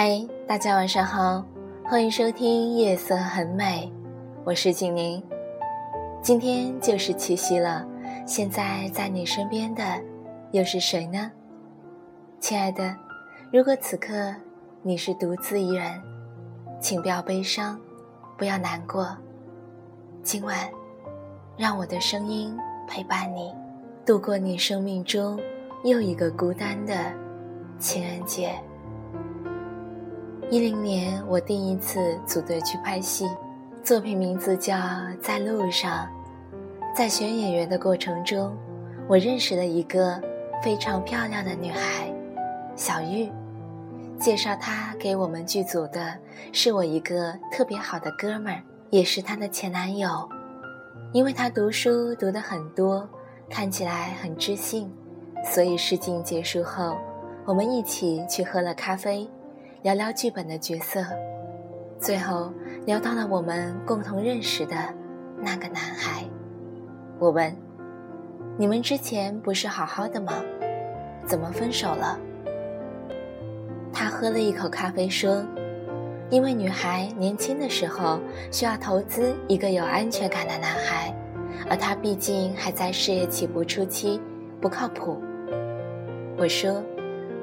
[0.00, 1.44] 嗨，大家晚上好，
[1.84, 3.92] 欢迎收听《夜色很美》，
[4.44, 5.20] 我是景宁。
[6.22, 7.84] 今天就是七夕了，
[8.24, 9.82] 现在在你身边的
[10.52, 11.28] 又是谁呢？
[12.38, 12.94] 亲爱的，
[13.52, 14.32] 如果此刻
[14.82, 16.00] 你是独自一人，
[16.80, 17.76] 请不要悲伤，
[18.36, 19.08] 不要难过。
[20.22, 20.56] 今晚，
[21.56, 22.56] 让我的声音
[22.86, 23.52] 陪伴你，
[24.06, 25.40] 度过你生命中
[25.82, 26.94] 又一个孤单的
[27.80, 28.54] 情人节。
[30.50, 33.28] 一零年，我第一次组队去拍戏，
[33.84, 34.76] 作品名字叫
[35.20, 36.06] 《在路上》。
[36.96, 38.56] 在选演员的过程中，
[39.06, 40.18] 我认识了一个
[40.64, 42.10] 非常漂亮的女孩，
[42.74, 43.30] 小玉。
[44.18, 46.16] 介绍她给我们剧组的
[46.50, 50.26] 是我一个特别好的哥们儿，也是她的前男友。
[51.12, 53.06] 因为他读书读得很多，
[53.50, 54.90] 看起来很知性，
[55.44, 56.96] 所以试镜结束后，
[57.44, 59.28] 我们一起去喝了咖啡。
[59.88, 61.02] 聊聊剧本的角色，
[61.98, 62.52] 最后
[62.84, 64.76] 聊到了我们共同认识的
[65.40, 66.24] 那个男孩。
[67.18, 67.50] 我问
[68.58, 70.34] ：“你们之前不是好好的吗？
[71.24, 72.20] 怎么分手了？”
[73.90, 75.42] 他喝了一口咖啡说
[76.28, 78.20] ：“因为女孩年轻的时候
[78.52, 81.14] 需要投资一个有安全感的男孩，
[81.66, 84.20] 而他毕竟还在事业起步初期，
[84.60, 85.16] 不靠谱。”
[86.36, 86.84] 我说。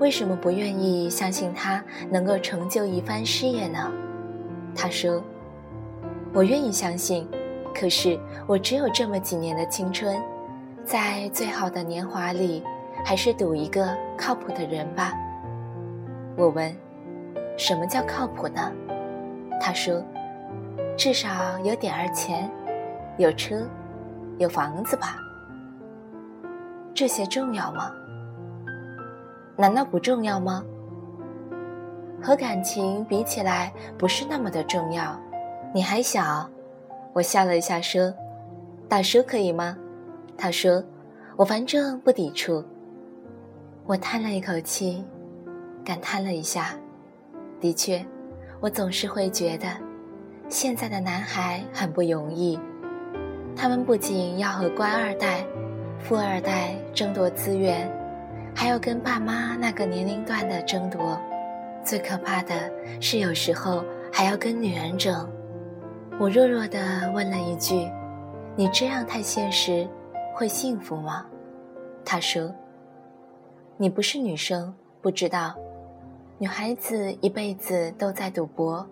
[0.00, 3.92] 为什么不愿意相信他能够成就一番事业呢？
[4.74, 5.22] 他说
[6.34, 7.28] ：“我愿意相信，
[7.72, 10.20] 可是我只有这么几年的青春，
[10.84, 12.62] 在最好的年华里，
[13.04, 15.12] 还是赌一个靠谱的人吧。”
[16.36, 16.74] 我问
[17.56, 18.72] ：“什么叫靠谱呢？”
[19.62, 20.02] 他说
[20.98, 22.50] ：“至少有点儿钱，
[23.16, 23.64] 有车，
[24.38, 25.16] 有房子吧。
[26.92, 27.92] 这些重要吗？”
[29.56, 30.64] 难道不重要吗？
[32.22, 35.20] 和感情比起来，不是那么的重要。
[35.74, 36.48] 你还小，
[37.12, 38.14] 我笑了一下说
[38.88, 39.76] ：“大叔可以吗？”
[40.36, 40.82] 他说
[41.36, 42.64] ：“我反正不抵触。”
[43.84, 45.04] 我叹了一口气，
[45.84, 46.74] 感叹了一下。
[47.60, 48.04] 的确，
[48.60, 49.66] 我总是会觉得，
[50.48, 52.58] 现在的男孩很不容易。
[53.54, 55.44] 他们不仅要和官二代、
[55.98, 57.86] 富二代争夺资源。
[58.54, 61.20] 还要跟爸妈那个年龄段的争夺，
[61.84, 62.70] 最可怕的
[63.00, 65.28] 是有时候还要跟女人争。
[66.18, 67.90] 我弱弱的问了一句
[68.54, 69.86] ：“你这样太现实，
[70.32, 71.26] 会幸福吗？”
[72.06, 72.54] 他说
[73.76, 74.72] ：“你不是女生，
[75.02, 75.54] 不知道，
[76.38, 78.86] 女孩子一辈子都在赌博，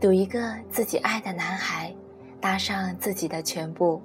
[0.00, 1.94] 赌一个自己爱的男孩，
[2.40, 4.02] 搭上自己的全部，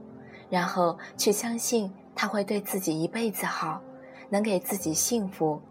[0.49, 3.81] 然后去相信他会对自己一辈子好。”
[4.29, 5.61] 能给自己幸福，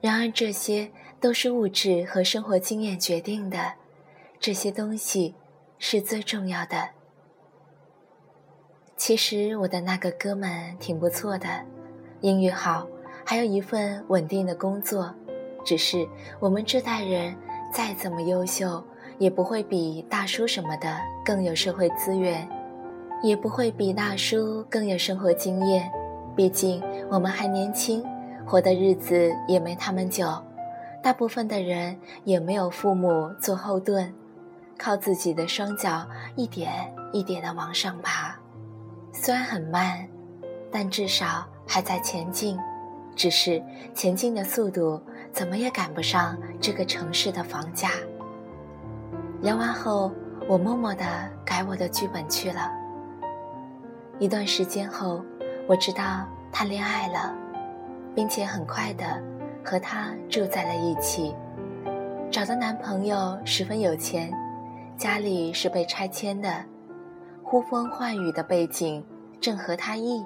[0.00, 0.90] 然而这些
[1.20, 3.74] 都是物质和生活经验决定的，
[4.38, 5.34] 这些东西
[5.78, 6.90] 是最重要的。
[8.96, 11.48] 其实我的那个哥们挺不错的，
[12.20, 12.86] 英语好，
[13.24, 15.14] 还有一份稳定的工作。
[15.64, 17.36] 只是我们这代人
[17.72, 18.82] 再怎么优秀，
[19.18, 22.48] 也不会比大叔什么的更有社会资源，
[23.22, 25.90] 也不会比大叔更有生活经验。
[26.34, 28.04] 毕竟我们还年轻，
[28.46, 30.32] 活的日子也没他们久。
[31.02, 34.14] 大部分的人也没有父母做后盾，
[34.78, 36.06] 靠自己的双脚
[36.36, 36.72] 一点
[37.12, 38.38] 一点的往上爬。
[39.12, 40.06] 虽然很慢，
[40.70, 42.56] 但至少还在前进。
[43.16, 43.60] 只是
[43.92, 47.90] 前进的速度怎么也赶不上这个城市的房价。
[49.42, 50.12] 聊完后，
[50.48, 51.04] 我默默地
[51.44, 52.70] 改我的剧本去了。
[54.20, 55.20] 一段时间后。
[55.68, 57.34] 我知道她恋爱了，
[58.14, 59.22] 并且很快的
[59.64, 61.34] 和他住在了一起。
[62.30, 64.32] 找的男朋友十分有钱，
[64.96, 66.64] 家里是被拆迁的，
[67.42, 69.04] 呼风唤雨的背景
[69.40, 70.24] 正合他意。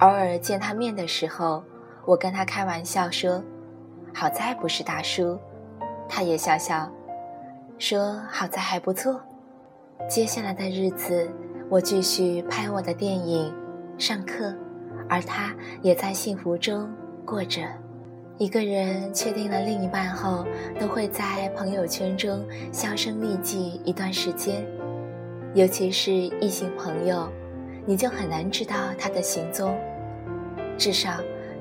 [0.00, 1.62] 偶尔见他面的时候，
[2.04, 3.42] 我跟他开玩笑说
[4.14, 5.38] ：“好在不是大叔。”
[6.08, 6.90] 他也笑笑，
[7.78, 9.20] 说：“好在还不错。”
[10.08, 11.30] 接下来的日子，
[11.68, 13.52] 我继续拍我的电影。
[13.98, 14.54] 上课，
[15.10, 15.52] 而他
[15.82, 16.88] 也在幸福中
[17.26, 17.60] 过着。
[18.38, 20.46] 一个人确定了另一半后，
[20.78, 22.42] 都会在朋友圈中
[22.72, 24.64] 销声匿迹一段时间，
[25.52, 27.28] 尤其是异性朋友，
[27.84, 29.76] 你就很难知道他的行踪。
[30.78, 31.10] 至少，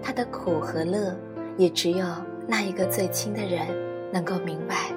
[0.02, 1.14] 他的苦和乐，
[1.58, 2.06] 也只有
[2.48, 3.68] 那一个最亲的人
[4.14, 4.94] 能够明白，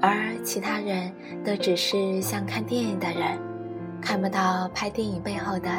[0.00, 1.10] 而其他人
[1.44, 3.36] 都只是像看电影的人，
[4.00, 5.70] 看不到拍电影背后的。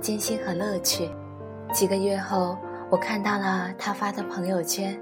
[0.00, 1.10] 艰辛和乐趣。
[1.72, 2.56] 几个月后，
[2.90, 4.98] 我看到了他发的朋友圈，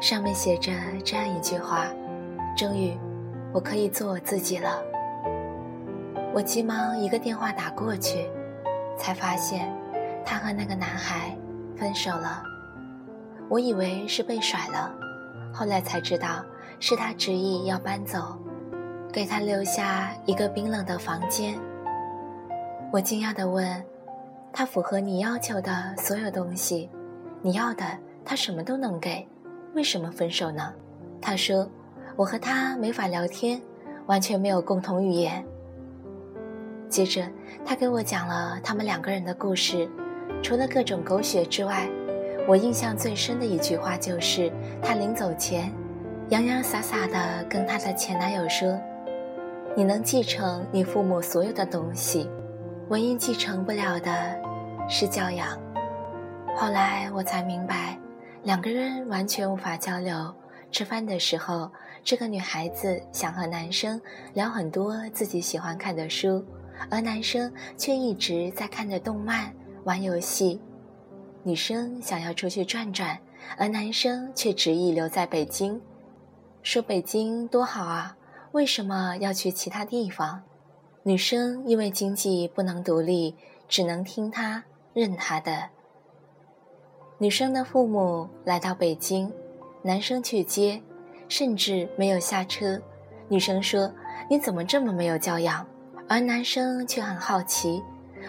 [0.00, 0.72] 上面写着
[1.04, 1.86] 这样一句话
[2.56, 2.96] ：“终于，
[3.52, 4.80] 我可以做我自己了。
[6.32, 8.28] 我急忙一个电话打过去，
[8.96, 9.68] 才发现
[10.24, 11.36] 他和那个男孩
[11.76, 12.42] 分手了。
[13.48, 14.94] 我以为是被甩了，
[15.52, 16.44] 后来才知道
[16.78, 18.38] 是他执意要搬走，
[19.12, 21.58] 给他留下一个冰冷的房间。
[22.92, 23.84] 我惊讶地问
[24.56, 26.88] ：“他符合你要求的所有东西，
[27.42, 27.84] 你要的
[28.24, 29.26] 他什么都能给，
[29.74, 30.72] 为什么分手呢？”
[31.20, 31.68] 他说
[32.14, 33.60] ：“我和他没法聊天，
[34.06, 35.44] 完全没有共同语言。”
[36.88, 37.28] 接着，
[37.64, 39.90] 他给我讲了他们两个人的故事，
[40.40, 41.88] 除了各种狗血之外，
[42.46, 45.72] 我印象最深的一句话就是他临走前，
[46.28, 48.78] 洋洋洒洒地跟他的前男友说
[49.74, 52.30] ：“你能继承你父母所有的东西。”
[52.90, 54.38] 唯一继承不了的，
[54.88, 55.58] 是教养。
[56.54, 57.98] 后来我才明白，
[58.42, 60.32] 两个人完全无法交流。
[60.70, 61.70] 吃饭的时候，
[62.02, 63.98] 这个女孩子想和男生
[64.34, 66.44] 聊很多自己喜欢看的书，
[66.90, 69.50] 而男生却一直在看着动漫、
[69.84, 70.60] 玩游戏。
[71.42, 73.18] 女生想要出去转转，
[73.56, 75.80] 而男生却执意留在北京，
[76.62, 78.14] 说北京多好啊，
[78.52, 80.42] 为什么要去其他地方？
[81.06, 83.34] 女生因为经济不能独立，
[83.68, 84.64] 只能听他
[84.94, 85.68] 任他的。
[87.18, 89.30] 女生的父母来到北京，
[89.82, 90.80] 男生去接，
[91.28, 92.80] 甚至没有下车。
[93.28, 93.92] 女生说
[94.30, 95.66] ：“你怎么这么没有教养？”
[96.08, 97.82] 而男生却很好奇：“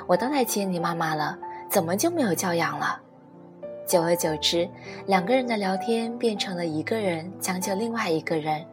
[0.05, 1.39] 我都来接你妈妈了，
[1.69, 3.01] 怎么就没有教养了？”
[3.87, 4.69] 久而久之，
[5.05, 8.65] 两个人的聊天变成了一个人将就另外一个人，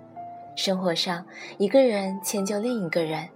[0.56, 1.24] 生活上
[1.56, 3.28] 一个人迁就另一个人。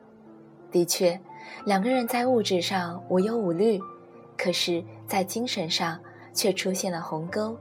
[0.76, 1.19] 的确，
[1.64, 3.81] 两个人在物质上无忧无虑，
[4.37, 5.99] 可是，在精神上
[6.34, 7.56] 却出现了鸿沟。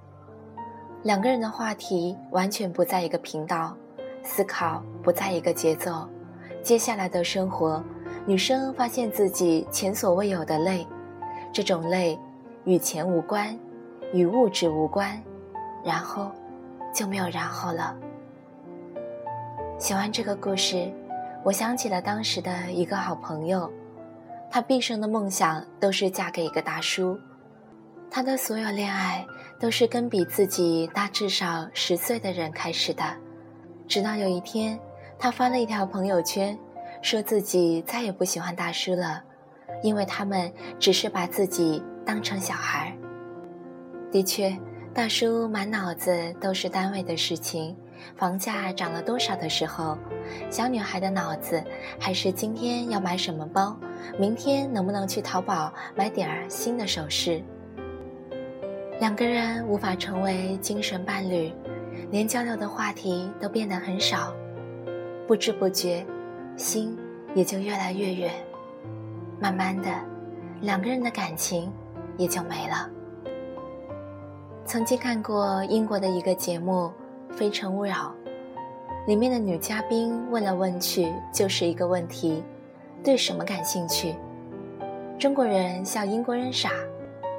[1.01, 3.73] 两个人的话题完全不在一个频道，
[4.21, 6.05] 思考不在一个节奏。
[6.61, 7.81] 接下来的生活，
[8.25, 10.85] 女生发现自己前所未有的累，
[11.53, 12.19] 这种累
[12.65, 13.57] 与钱无关，
[14.11, 15.17] 与物质无关，
[15.85, 16.29] 然后
[16.93, 17.95] 就没有然后了。
[19.79, 20.91] 喜欢这个故事。
[21.45, 23.71] 我想起了当时的一个好朋友，
[24.49, 27.19] 她毕生的梦想都是嫁给一个大叔。
[28.09, 29.23] 她的所有恋爱
[29.59, 33.03] 都是跟比自己大至少十岁的人开始的。
[33.87, 34.79] 直到有一天，
[35.19, 36.57] 她发了一条朋友圈，
[37.03, 39.21] 说自己再也不喜欢大叔了，
[39.83, 42.91] 因为他们只是把自己当成小孩。
[44.11, 44.57] 的确，
[44.95, 47.77] 大叔满脑子都是单位的事情。
[48.15, 49.97] 房价涨了多少的时候，
[50.49, 51.63] 小女孩的脑子
[51.99, 53.75] 还是今天要买什么包，
[54.17, 57.41] 明天能不能去淘宝买点儿新的首饰。
[58.99, 61.51] 两个人无法成为精神伴侣，
[62.11, 64.33] 连交流的话题都变得很少，
[65.27, 66.05] 不知不觉，
[66.55, 66.97] 心
[67.33, 68.31] 也就越来越远。
[69.39, 69.89] 慢慢的，
[70.61, 71.71] 两个人的感情
[72.17, 72.89] 也就没了。
[74.65, 76.91] 曾经看过英国的一个节目。
[77.35, 78.15] 《非诚勿扰》
[79.07, 82.41] 里面的女嘉宾问来问去就是一个问题：
[83.03, 84.15] 对什么感兴趣？
[85.19, 86.69] 中国人笑英国人傻，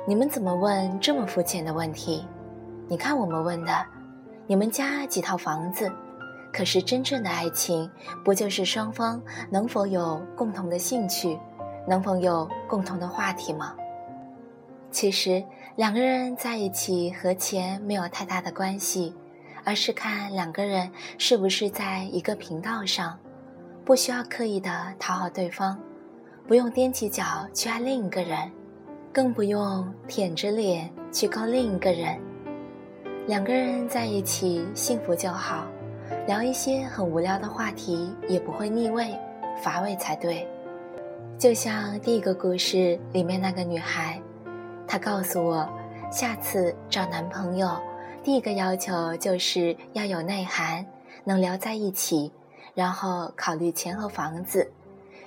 [0.06, 2.26] 你们怎么问这么肤浅的问题？
[2.88, 3.86] 你看我们问的，
[4.46, 5.90] 你们家几套房子？
[6.52, 7.90] 可是真正的爱情，
[8.22, 9.20] 不就是双方
[9.50, 11.38] 能否有共同的兴趣，
[11.88, 13.74] 能否有共同的话题吗？
[14.90, 15.42] 其实
[15.74, 19.14] 两个人在一起和钱没有太大的关系。
[19.66, 23.18] 而是看两个人是不是在一个频道上，
[23.84, 25.76] 不需要刻意的讨好对方，
[26.46, 28.38] 不用踮起脚去爱另一个人，
[29.12, 32.16] 更不用舔着脸去勾另一个人。
[33.26, 35.66] 两个人在一起幸福就好，
[36.28, 39.18] 聊一些很无聊的话题也不会腻味、
[39.60, 40.46] 乏味才对。
[41.36, 44.22] 就像第一个故事里面那个女孩，
[44.86, 45.68] 她告诉我，
[46.08, 47.76] 下次找男朋友。
[48.26, 50.84] 第一个要求就是要有内涵，
[51.22, 52.32] 能聊在一起，
[52.74, 54.68] 然后考虑钱和房子，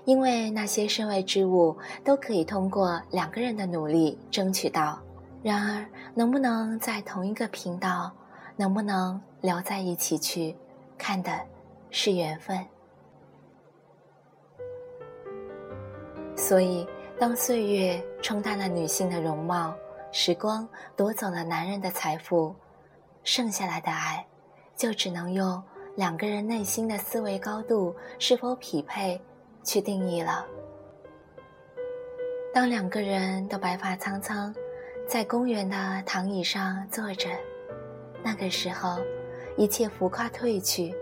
[0.04, 5.00] 因为那些身外之物都可以通过两个人的努力争取到。
[5.42, 8.12] 然而，能不能在同一个频道，
[8.58, 10.54] 能不能聊在一起去，
[10.98, 11.32] 看的
[11.92, 12.60] 是缘分。
[16.36, 16.86] 所以，
[17.18, 19.74] 当岁月冲淡了女性的容貌，
[20.12, 22.54] 时光夺走了男人的财富。
[23.24, 24.26] 剩下来的爱，
[24.76, 25.62] 就只能用
[25.96, 29.22] 两个人内心的思维高度是否匹配
[29.64, 30.46] 去定义了。
[32.54, 34.54] 当两个人都白发苍苍，
[35.08, 37.30] 在公园的躺椅上坐着，
[38.24, 38.98] 那个时候，
[39.56, 40.94] 一切浮夸褪去，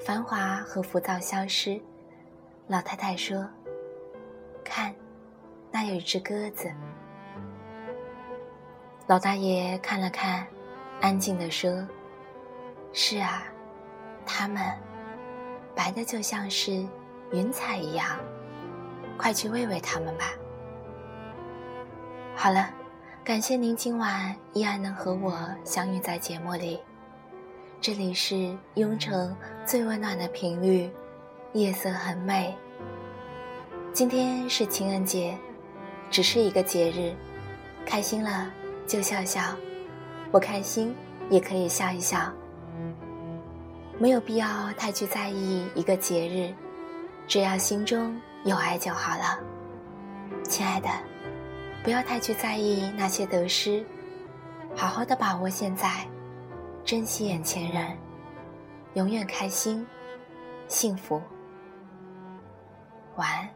[0.00, 1.80] 繁华和浮躁消失。
[2.68, 3.48] 老太太说
[4.62, 4.94] ：“看，
[5.72, 6.70] 那有一只鸽子。”
[9.08, 10.46] 老大爷看了看，
[11.00, 11.86] 安静地说
[12.92, 13.44] ：“是啊，
[14.24, 14.62] 它们
[15.74, 16.86] 白的就像是
[17.32, 18.18] 云彩一样，
[19.16, 20.32] 快去喂喂它们吧。”
[22.34, 22.70] 好了，
[23.22, 26.80] 感谢您今晚依然能和我相遇在节目里。
[27.80, 30.90] 这里是雍城最温暖的频率，
[31.52, 32.56] 夜色很美。
[33.92, 35.36] 今天是情人节，
[36.10, 37.14] 只是一个节日，
[37.84, 38.50] 开心了。
[38.86, 39.42] 就笑笑，
[40.36, 40.94] 不开心
[41.30, 42.30] 也可以笑一笑，
[43.98, 46.52] 没有必要太去在意一个节日，
[47.26, 48.14] 只要心中
[48.44, 49.40] 有爱就好了。
[50.44, 50.90] 亲爱的，
[51.82, 53.82] 不要太去在意那些得失，
[54.74, 56.06] 好好的把握现在，
[56.84, 57.96] 珍惜眼前人，
[58.92, 59.86] 永远开心，
[60.68, 61.18] 幸福。
[63.14, 63.55] 晚安。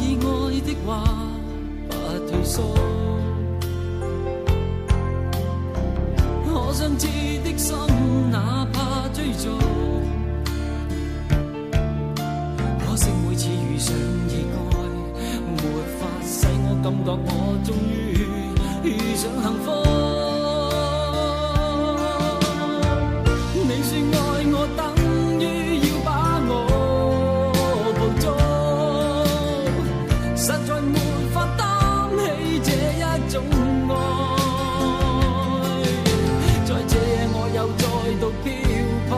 [0.00, 0.26] 以爱
[0.60, 1.04] 的话，
[1.88, 1.92] 不
[2.28, 2.74] 退缩。
[6.46, 7.06] 可想知
[7.44, 7.76] 的心，
[8.30, 9.58] 哪怕追逐。
[12.84, 13.94] 可惜每次遇上
[14.28, 14.58] 意外，
[15.56, 15.58] 没
[15.98, 17.92] 法使我感觉我终于
[18.84, 20.01] 遇上幸福。
[30.42, 30.98] 实在没
[31.32, 31.62] 法担
[32.18, 32.20] 起
[32.64, 32.68] 这
[32.98, 33.34] 一种
[33.88, 33.92] 爱。
[36.66, 37.84] 在这夜我又再
[38.18, 38.50] 度漂
[39.08, 39.10] 泊，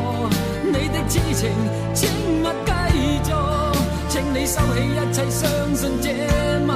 [0.67, 1.41] 你的痴情，
[1.95, 1.99] 请
[2.43, 2.69] 勿继
[3.25, 3.29] 续。
[4.11, 5.41] 请你收起一切，相
[5.75, 6.07] 信这
[6.67, 6.71] 晚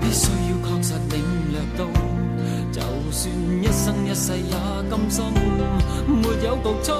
[0.00, 1.14] 必须要确实领
[1.50, 1.80] 略到
[2.72, 3.22] 就算
[3.62, 4.54] 一生一世也
[4.90, 5.24] 甘心。
[6.06, 6.92] 没有局促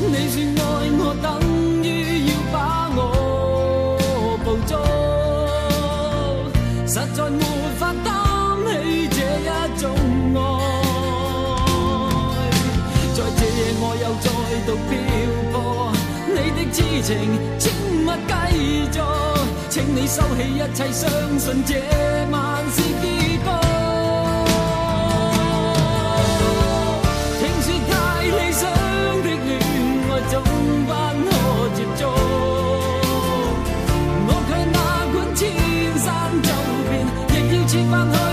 [0.00, 0.64] 你说爱
[1.00, 1.26] 我等
[1.82, 1.86] 于
[2.26, 2.56] 要把
[2.96, 2.98] 我
[4.44, 4.70] 捕捉。
[6.86, 7.42] 实在没
[7.78, 8.06] 法担
[8.66, 8.68] 起
[9.08, 9.46] 这一
[9.78, 9.84] 种
[16.78, 17.16] 痴情
[17.58, 17.72] 请
[18.06, 18.32] 勿继
[18.92, 19.00] 续
[19.68, 21.74] 请你收起一切相信这
[22.30, 23.44] 晚是结局
[27.40, 27.90] 听说太
[28.22, 28.62] 理想
[29.22, 29.50] 的恋
[30.08, 30.32] 爱总
[30.86, 30.90] 不
[31.26, 31.30] 可
[31.74, 32.00] 接触
[34.28, 34.78] 我却哪
[35.12, 35.40] 管千
[35.98, 36.06] 山
[36.44, 36.48] 走
[36.88, 36.92] 遍
[37.34, 38.27] 亦要设法去